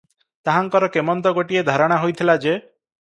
[0.47, 2.57] ତାହାଙ୍କର କେମନ୍ତ ଗୋଟିଏ ଧାରଣା ହୋଇଥିଲା ଯେ